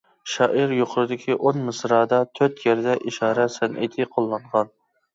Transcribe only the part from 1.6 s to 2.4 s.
مىسرادا